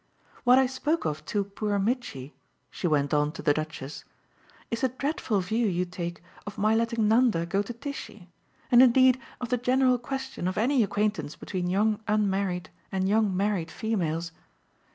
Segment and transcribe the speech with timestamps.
[0.43, 2.33] What I spoke of to poor Mitchy,"
[2.71, 4.03] she went on to the Duchess,
[4.71, 8.27] "is the dreadful view you take of my letting Nanda go to Tishy
[8.71, 13.69] and indeed of the general question of any acquaintance between young unmarried and young married
[13.69, 14.31] females.